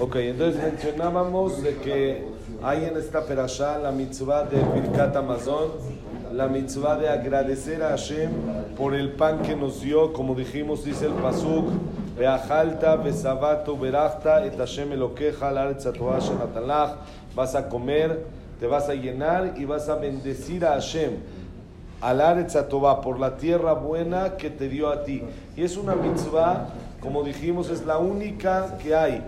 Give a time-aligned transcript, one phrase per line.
[0.00, 2.24] Ok, entonces mencionábamos de que
[2.62, 5.72] hay en esta perashá la mitzvah de Birkat Amazon,
[6.32, 8.30] la mitzvah de agradecer a Hashem
[8.76, 11.66] por el pan que nos dio, como dijimos, dice el Pasuk,
[12.16, 16.98] Beajalta, Besabato, Berachta, et Hashem Shenatalach,
[17.34, 18.24] vas a comer,
[18.60, 21.10] te vas a llenar y vas a bendecir a Hashem.
[22.00, 22.56] Al Aretz
[23.02, 25.24] por la tierra buena que te dio a ti.
[25.56, 26.68] Y es una mitzvah,
[27.00, 29.24] como dijimos, es la única que hay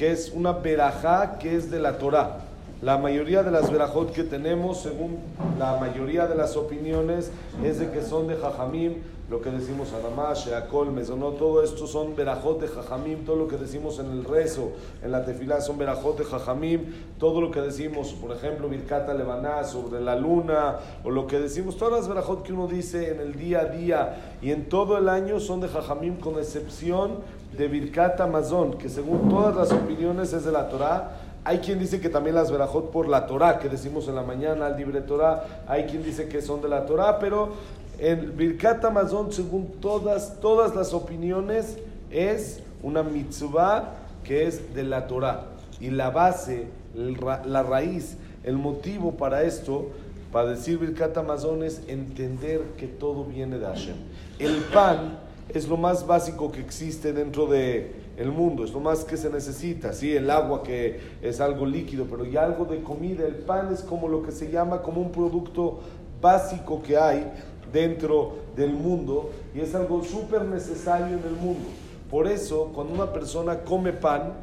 [0.00, 2.38] que es una verajá que es de la Torah.
[2.80, 5.18] La mayoría de las verajot que tenemos, según
[5.58, 7.30] la mayoría de las opiniones,
[7.62, 8.94] es de que son de Jajamim,
[9.28, 13.58] lo que decimos Adamash, Sheakol, Mesonot, todo esto son verajot de Jajamim, todo lo que
[13.58, 14.72] decimos en el rezo,
[15.04, 16.80] en la tefilá son verajot de Jajamim,
[17.18, 21.76] todo lo que decimos, por ejemplo, Birkata Levaná sobre la luna, o lo que decimos,
[21.76, 25.10] todas las verajot que uno dice en el día a día y en todo el
[25.10, 27.18] año son de Jajamim, con excepción
[27.56, 31.12] de Birkat Amazon, que según todas las opiniones es de la Torah.
[31.42, 34.66] Hay quien dice que también las verajot por la Torah, que decimos en la mañana,
[34.66, 35.64] al libre Torah.
[35.66, 37.54] Hay quien dice que son de la Torah, pero
[37.98, 41.78] en Birkat Amazon, según todas, todas las opiniones,
[42.10, 45.46] es una mitzvah que es de la Torah.
[45.80, 49.88] Y la base, la raíz, el motivo para esto,
[50.32, 53.96] para decir Birkat Amazon, es entender que todo viene de Hashem.
[54.38, 55.18] El pan
[55.54, 59.30] es lo más básico que existe dentro del el mundo, es lo más que se
[59.30, 63.72] necesita, sí, el agua que es algo líquido, pero ya algo de comida, el pan
[63.72, 65.80] es como lo que se llama como un producto
[66.20, 67.32] básico que hay
[67.72, 71.68] dentro del mundo y es algo súper necesario en el mundo.
[72.10, 74.34] Por eso, cuando una persona come pan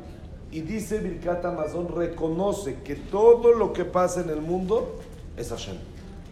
[0.51, 4.95] y dice Birkat Amazon, reconoce que todo lo que pasa en el mundo
[5.35, 5.75] es Hashem.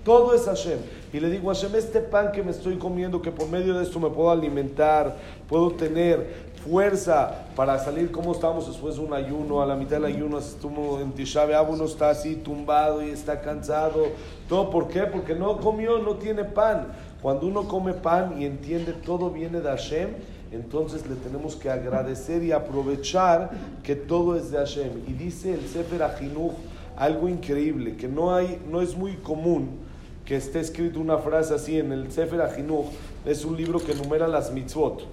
[0.06, 0.78] Todo es Hashem.
[1.12, 4.00] Y le digo, Hashem, este pan que me estoy comiendo, que por medio de esto
[4.00, 5.18] me puedo alimentar,
[5.50, 10.06] puedo tener fuerza para salir como estamos después de un ayuno, a la mitad del
[10.06, 14.06] ayuno, estuvo en Tisha uno está así tumbado y está cansado.
[14.48, 15.02] ¿Todo por qué?
[15.08, 16.86] Porque no comió, no tiene pan.
[17.24, 20.10] Cuando uno come pan y entiende todo viene de Hashem,
[20.52, 23.50] entonces le tenemos que agradecer y aprovechar
[23.82, 24.92] que todo es de Hashem.
[25.08, 26.54] Y dice el Sefer Ajinuch
[26.96, 29.85] algo increíble, que no, hay, no es muy común
[30.26, 32.88] que esté escrito una frase así en el Sefer Ajinuch,
[33.26, 35.04] es un libro que enumera las mitzvot.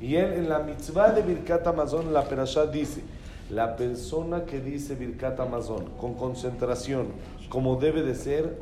[0.00, 3.02] Y él en la mitzvah de Birkat Amazon, la Perashá dice,
[3.50, 7.08] la persona que dice Birkat Amazon con concentración,
[7.50, 8.58] como debe de ser,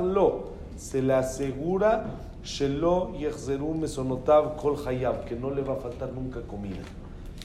[0.00, 2.04] lo se le asegura
[2.44, 6.78] Shelo Yechzeru Mesonotav Kol Hayab, que no le va a faltar nunca comida.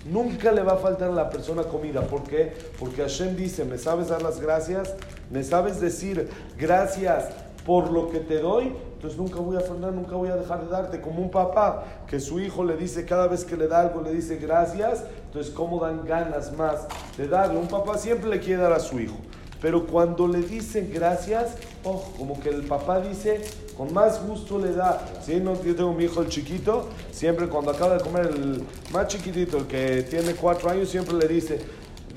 [0.06, 2.02] Nunca le va a faltar a la persona comida.
[2.02, 2.54] ¿Por qué?
[2.78, 4.94] Porque Hashem dice, ¿me sabes dar las gracias?
[5.32, 7.30] ¿Me sabes decir gracias
[7.66, 10.70] por lo que te doy, entonces nunca voy a frenar, nunca voy a dejar de
[10.70, 11.02] darte.
[11.02, 14.14] Como un papá que su hijo le dice, cada vez que le da algo, le
[14.14, 16.88] dice gracias, entonces ¿cómo dan ganas más
[17.18, 17.58] de darle?
[17.58, 19.16] Un papá siempre le quiere dar a su hijo.
[19.62, 23.42] Pero cuando le dicen gracias, oh, como que el papá dice,
[23.78, 25.02] con más gusto le da.
[25.22, 25.40] ¿Sí?
[25.40, 29.58] No, yo tengo mi hijo el chiquito, siempre cuando acaba de comer el más chiquitito,
[29.58, 31.62] el que tiene cuatro años, siempre le dice,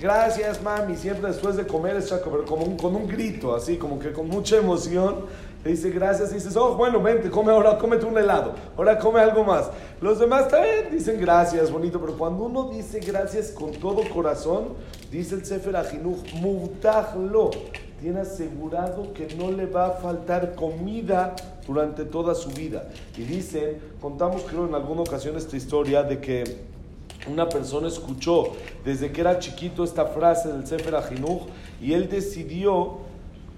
[0.01, 3.99] gracias mami, siempre después de comer es chaco, pero como con un grito, así, como
[3.99, 5.25] que con mucha emoción,
[5.65, 6.31] le dice gracias.
[6.31, 9.71] Y dices, oh, bueno, vente, come ahora, cómete un helado, ahora come algo más.
[10.01, 14.75] Los demás también dicen gracias, bonito, pero cuando uno dice gracias con todo corazón,
[15.11, 16.19] dice el Sefer Ajinuch,
[17.31, 17.51] lo
[18.01, 21.34] tiene asegurado que no le va a faltar comida
[21.67, 22.89] durante toda su vida.
[23.17, 26.76] Y dicen, contamos creo en alguna ocasión esta historia de que
[27.29, 28.53] una persona escuchó
[28.85, 31.43] desde que era chiquito esta frase del Sefer Ajinuch
[31.81, 32.99] y él decidió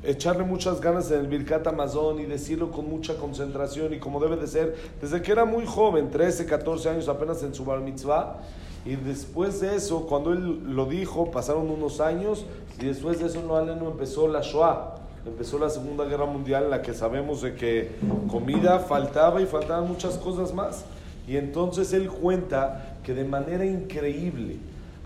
[0.02, 4.36] echarle muchas ganas en el Birkat Amazon y decirlo con mucha concentración y como debe
[4.36, 8.38] de ser, desde que era muy joven, 13, 14 años apenas en su bar mitzvah.
[8.84, 12.46] Y después de eso, cuando él lo dijo, pasaron unos años
[12.80, 14.94] y después de eso no, no empezó la Shoah.
[15.26, 17.96] Empezó la Segunda Guerra Mundial en la que sabemos de que
[18.30, 20.84] comida faltaba y faltaban muchas cosas más.
[21.26, 24.56] Y entonces él cuenta que de manera increíble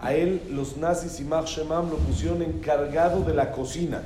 [0.01, 4.03] a él los nazis y Mar Shemam lo pusieron encargado de la cocina.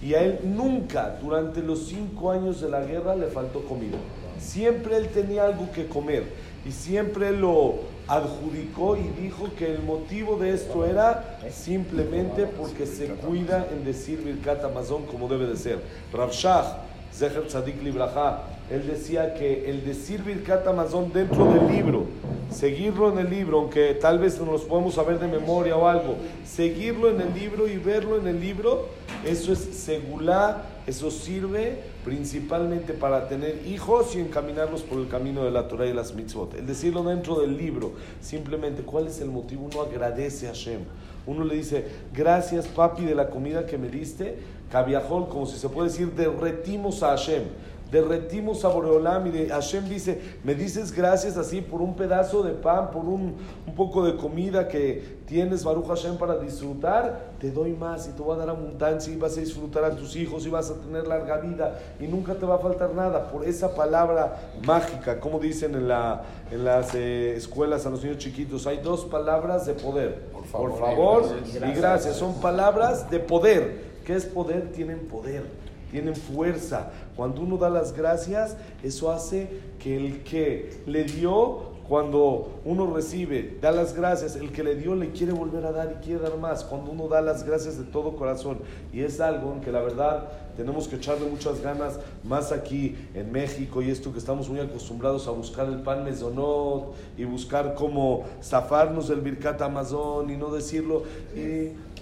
[0.00, 3.98] Y a él nunca, durante los cinco años de la guerra, le faltó comida.
[4.38, 6.26] Siempre él tenía algo que comer.
[6.64, 13.08] Y siempre lo adjudicó y dijo que el motivo de esto era simplemente porque se
[13.08, 15.80] cuida en decir Birkat Amazon como debe de ser.
[16.12, 16.66] Rav Shach,
[17.12, 22.04] Zeher Tzadik Libraja, él decía que el decir Birkat Amazon dentro del libro,
[22.50, 26.16] seguirlo en el libro, aunque tal vez no los podemos saber de memoria o algo,
[26.44, 28.86] seguirlo en el libro y verlo en el libro,
[29.24, 35.50] eso es segulá, eso sirve principalmente para tener hijos y encaminarlos por el camino de
[35.50, 36.54] la Torah y las mitzvot.
[36.54, 40.80] El decirlo dentro del libro, simplemente cuál es el motivo, uno agradece a Hashem.
[41.26, 44.38] Uno le dice, gracias papi de la comida que me diste,
[44.70, 47.44] cabiajol, como si se puede decir, derretimos a Hashem
[47.90, 52.90] derretimos a Boreolam y Hashem dice, me dices gracias así por un pedazo de pan,
[52.90, 53.36] por un,
[53.66, 58.22] un, poco de comida que tienes, Baruch Hashem, para disfrutar, te doy más y te
[58.22, 61.06] voy a dar abundancia y vas a disfrutar a tus hijos y vas a tener
[61.06, 63.30] larga vida y nunca te va a faltar nada.
[63.30, 68.18] Por esa palabra mágica, como dicen en, la, en las eh, escuelas a los niños
[68.18, 73.88] chiquitos, hay dos palabras de poder, por favor, y gracias, son palabras de poder.
[74.04, 74.72] ¿Qué es poder?
[74.72, 75.44] Tienen poder
[75.90, 76.90] tienen fuerza.
[77.16, 79.48] Cuando uno da las gracias, eso hace
[79.78, 84.94] que el que le dio, cuando uno recibe, da las gracias, el que le dio
[84.94, 86.64] le quiere volver a dar y quiere dar más.
[86.64, 88.58] Cuando uno da las gracias de todo corazón.
[88.92, 93.80] Y es algo que la verdad tenemos que echarle muchas ganas, más aquí en México
[93.80, 99.06] y esto que estamos muy acostumbrados a buscar el pan mesonot y buscar cómo zafarnos
[99.06, 101.04] del Birkat Amazon y no decirlo.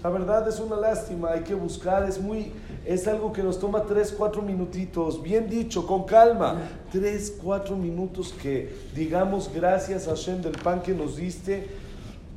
[0.06, 2.52] La verdad es una lástima, hay que buscar, es muy,
[2.84, 6.60] es algo que nos toma 3, 4 minutitos, bien dicho, con calma,
[6.92, 11.66] 3, 4 minutos que digamos gracias a Hashem del pan que nos diste.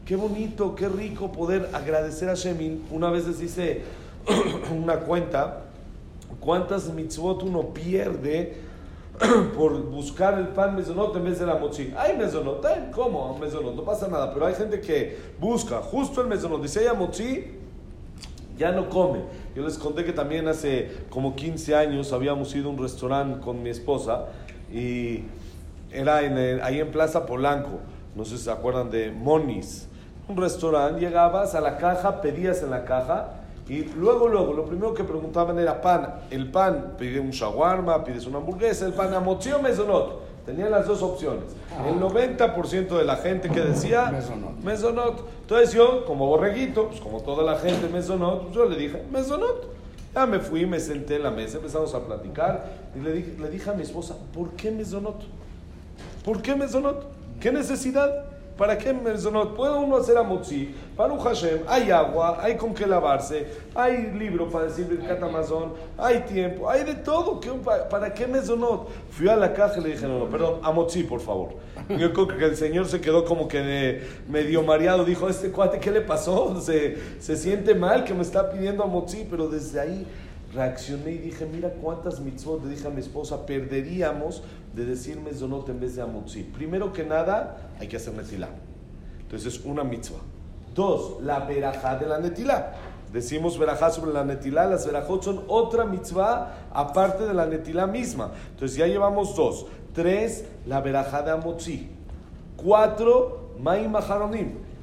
[0.03, 2.79] Qué bonito, qué rico poder agradecer a Hashem.
[2.89, 3.83] Una vez les hice
[4.75, 5.65] una cuenta,
[6.39, 8.57] cuántas mitzvot uno pierde
[9.55, 11.93] por buscar el pan mesonot en vez de la mochi.
[11.95, 13.37] Hay mesonot, ¿cómo?
[13.37, 16.63] Mesonot, no pasa nada, pero hay gente que busca justo el mesonot.
[16.63, 17.58] Dice ella mochi,
[18.59, 19.21] ya no come.
[19.55, 23.63] Yo les conté que también hace como 15 años habíamos ido a un restaurante con
[23.63, 24.25] mi esposa
[24.71, 25.23] y
[25.91, 27.79] era en ahí en Plaza Polanco,
[28.15, 29.87] no sé si se acuerdan de Monis,
[30.27, 34.93] un restaurante, llegabas a la caja, pedías en la caja y luego, luego, lo primero
[34.93, 36.21] que preguntaban era pan.
[36.31, 40.28] El pan, pide un shawarma, pides una hamburguesa, el pan amotzi o mesonot.
[40.49, 41.43] Tenían las dos opciones.
[41.77, 41.87] Ah.
[41.87, 44.11] El 90% de la gente que decía
[44.63, 45.27] mesonot.
[45.41, 49.71] Entonces yo, como borreguito, pues como toda la gente mesonot, pues yo le dije mesonot.
[50.15, 52.65] Ya me fui, me senté en la mesa, empezamos a platicar
[52.95, 55.21] y le dije, le dije a mi esposa, ¿por qué mesonot?
[56.25, 57.05] ¿Por qué mesonot?
[57.39, 58.25] ¿Qué necesidad?
[58.59, 59.55] ¿Para qué mesonot?
[59.55, 64.49] Puede uno hacer amotzi, para un Hashem, hay agua, hay con qué lavarse, hay libro
[64.49, 67.39] para decir Birkat Amazon, hay tiempo, hay de todo.
[67.89, 68.89] ¿Para qué mesonot?
[69.11, 71.51] Fui a la caja y le dije, no, no, perdón, amotzi, por favor.
[71.87, 75.91] Yo creo que el señor se quedó como que medio mareado, dijo, este cuate, ¿qué
[75.91, 76.59] le pasó?
[76.59, 80.05] Se, se siente mal que me está pidiendo amotzi, pero desde ahí
[80.53, 84.43] reaccioné y dije, mira cuántas mitzvot, le dije a mi esposa, perderíamos
[84.73, 86.43] de decir mesonot en vez de amotzi.
[86.43, 88.49] Primero que nada, hay que hacer netilá.
[89.21, 90.21] Entonces, una mitzvah.
[90.73, 92.73] Dos, la verajá de la netilá.
[93.11, 98.31] Decimos verajá sobre la netilá, las verajot son otra mitzvah aparte de la netilá misma.
[98.51, 99.65] Entonces ya llevamos dos.
[99.93, 101.89] Tres, la verajá de amotzi.
[102.55, 103.91] Cuatro, maim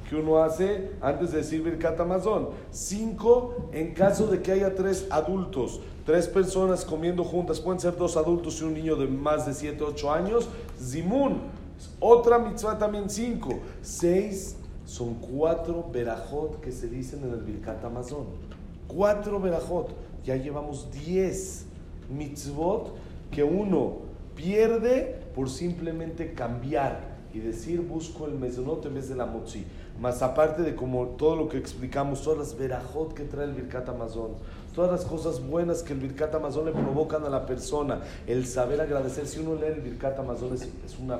[0.09, 2.49] que uno hace antes de decir Birkat Amazon.
[2.71, 8.17] Cinco, en caso de que haya tres adultos, tres personas comiendo juntas, pueden ser dos
[8.17, 10.49] adultos y un niño de más de 7, 8 años,
[10.81, 11.41] Zimun.
[11.99, 13.59] Otra mitzvah también cinco.
[13.81, 14.55] Seis,
[14.85, 18.25] son cuatro verajot que se dicen en el Birkat Amazon.
[18.87, 19.93] Cuatro verajot.
[20.23, 21.65] Ya llevamos diez
[22.09, 22.95] mitzvot
[23.31, 23.97] que uno
[24.35, 29.65] pierde por simplemente cambiar y decir busco el mesonot en vez de la motzi.
[29.99, 33.89] Más aparte de como todo lo que explicamos, todas las verajot que trae el Birkat
[33.89, 34.31] Amazon,
[34.75, 38.79] todas las cosas buenas que el Birkat Amazon le provocan a la persona, el saber
[38.79, 39.27] agradecer.
[39.27, 41.19] Si uno lee el Birkat Amazon es, es una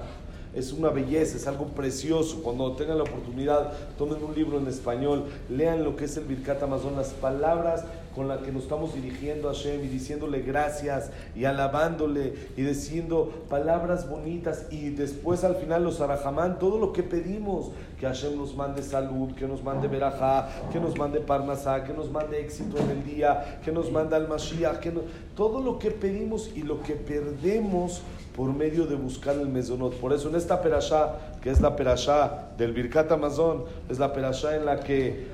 [0.58, 2.42] es una belleza, es algo precioso.
[2.42, 6.64] Cuando tengan la oportunidad, tomen un libro en español, lean lo que es el Birkat
[6.64, 7.86] Amazon, las palabras
[8.18, 13.32] con las que nos estamos dirigiendo a Hashem y diciéndole gracias y alabándole y diciendo
[13.48, 18.56] palabras bonitas y después al final los arahamán, todo lo que pedimos, que Hashem nos
[18.56, 22.90] mande salud, que nos mande verajá, que nos mande parnasá, que nos mande éxito en
[22.90, 24.92] el día, que nos mande al Mashiach, que
[25.36, 28.02] todo lo que pedimos y lo que perdemos
[28.38, 29.96] por medio de buscar el mesonot.
[29.96, 34.56] Por eso en esta perashá, que es la perashá del Birkat Amazon, es la perashá
[34.56, 35.26] en la que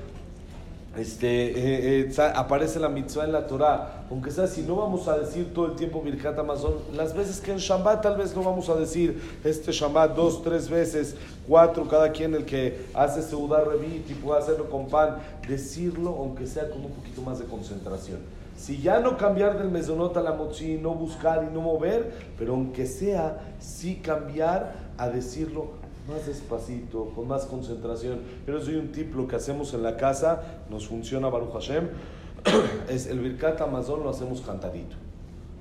[0.96, 4.06] este, eh, eh, aparece la mitzvah en la Torah.
[4.10, 7.52] Aunque sea, si no vamos a decir todo el tiempo Birkat Amazon, las veces que
[7.52, 11.14] en Shabbat tal vez no vamos a decir este Shabbat dos, tres veces,
[11.46, 16.46] cuatro, cada quien el que hace Seudar Revit y puede hacerlo con pan, decirlo aunque
[16.46, 18.43] sea con un poquito más de concentración.
[18.56, 22.54] Si ya no cambiar del mesonot a la mochi, no buscar y no mover, pero
[22.54, 25.72] aunque sea, sí cambiar a decirlo
[26.08, 28.20] más despacito, con más concentración.
[28.46, 31.88] Pero soy un tip, lo que hacemos en la casa nos funciona Baruch Hashem.
[32.88, 34.96] es el Birkat Amazon lo hacemos cantadito.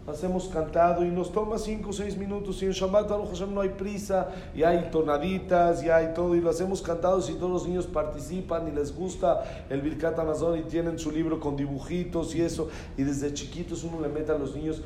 [0.07, 3.61] Hacemos cantado y nos toma 5 o 6 minutos y en Shabbat Baruch Hashem no
[3.61, 7.67] hay prisa y hay tonaditas y hay todo y lo hacemos cantados y todos los
[7.67, 12.41] niños participan y les gusta el Birkat Amazon y tienen su libro con dibujitos y
[12.41, 12.69] eso.
[12.97, 14.81] Y desde chiquitos uno le mete a los niños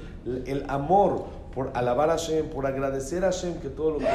[0.46, 1.26] el amor
[1.58, 4.06] por alabar a Hashem, por agradecer a Hashem que todo lo que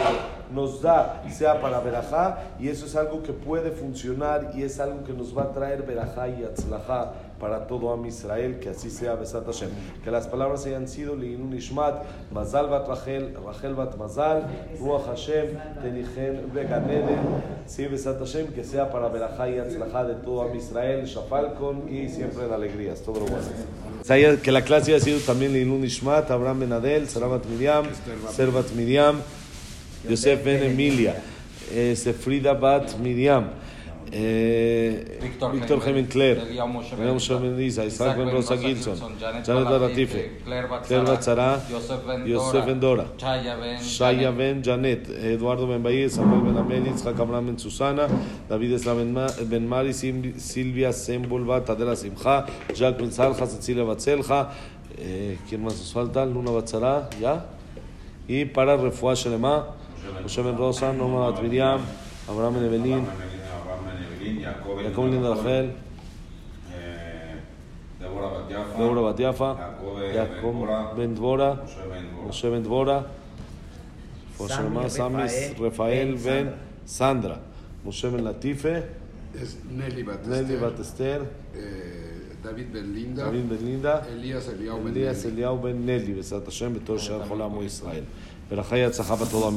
[0.52, 5.02] nos da sea para Berajá y eso es algo que puede funcionar y es algo
[5.02, 9.16] que nos va a traer Berajá y Atzlajá para todo Am Israel, que así sea
[9.16, 9.70] Besat Hashem.
[10.04, 14.44] Que las palabras hayan sido Liinun Ishmat, Mazal Bat Rachel, Rachel Bat Mazal,
[14.78, 17.18] Ruach Hashem, Tenichen Beganeden,
[17.66, 22.08] sí Besat Hashem, que sea para Berajá y Atzlajá de todo Am Israel, Shafalcon y
[22.08, 23.42] siempre en alegrías, todo lo bueno.
[24.06, 27.86] Que la clase haya sido también Liinun Ishmat, Abraham Benadel, Sarabat Miriam,
[28.34, 29.20] Servat Miriam,
[30.08, 31.22] Yosef Ben Emilia,
[31.72, 33.50] eh, Sefrida Bat Miriam.
[34.14, 35.18] Eh,
[37.14, 39.48] Moshe Mendiza, Isaac Ben Rosa Gilson, Janet
[39.80, 40.30] Latife,
[41.06, 41.58] Batzara,
[42.26, 42.66] Yosef
[44.36, 46.42] Ben Janet, Eduardo Ben Samuel
[47.46, 48.06] Ben Susana,
[48.50, 48.76] David
[50.36, 54.50] Silvia Sembolva, Tadela Simcha, Jack Ben Cecilia Batzelja,
[54.98, 56.26] eh, ¿quién más nos falta?
[56.26, 57.46] Luna Batzara, ¿ya?
[58.28, 59.68] Y para Refuah Shelema,
[60.22, 61.80] Moshe Ben Rosa, Norma Bat Miriam,
[62.28, 63.06] Abraham Ben Evelyn,
[64.80, 65.70] Jacob Ben Rachel,
[68.00, 69.56] Deborah Bat Yafa,
[70.12, 71.58] Jacob Ben Dvora,
[72.26, 73.06] Moshe Ben Dvora,
[74.38, 76.16] Shelema, Samis, Rafael.
[76.16, 76.52] Ben
[76.84, 77.38] Sandra,
[77.84, 78.82] Moshe Ben Latife,
[79.34, 83.48] Es Nelly Bat Nelly eh, David Ben Linda, Ben
[84.12, 85.26] Elías Eliao Ben Nelly.
[85.26, 88.04] Eliao Ben Nelly, Besat Hashem, Betor Shar Jolam Israel.
[88.50, 89.50] Berajá y Atzajá para todo